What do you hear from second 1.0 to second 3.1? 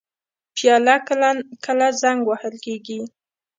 کله کله زنګ وهل کېږي.